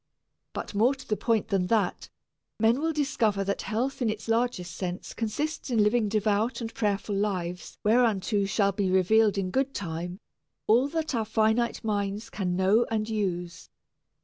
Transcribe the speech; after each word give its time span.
But 0.53 0.73
more 0.73 0.95
to 0.95 1.07
the 1.07 1.15
point 1.15 1.49
than 1.49 1.67
that, 1.67 2.09
men 2.59 2.79
will 2.79 2.91
discover 2.91 3.43
that 3.43 3.61
health 3.61 4.01
in 4.01 4.09
its 4.09 4.27
largest 4.27 4.75
sense 4.75 5.13
consists 5.13 5.69
in 5.69 5.83
living 5.83 6.09
devout 6.09 6.59
and 6.59 6.73
prayerful 6.73 7.13
lives 7.15 7.77
whereunto 7.83 8.45
shall 8.45 8.71
be 8.71 8.89
revealed 8.89 9.37
in 9.37 9.51
good 9.51 9.75
time 9.75 10.19
all 10.65 10.87
that 10.87 11.13
our 11.13 11.23
finite 11.25 11.83
minds 11.83 12.31
can 12.31 12.55
know 12.55 12.87
and 12.89 13.09
use. 13.11 13.69